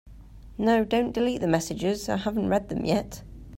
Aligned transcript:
No, 0.57 0.83
don’t 0.83 1.13
delete 1.13 1.41
the 1.41 1.47
messages, 1.47 2.09
I 2.09 2.17
haven’t 2.17 2.49
read 2.49 2.69
them 2.69 2.85
yet. 2.85 3.21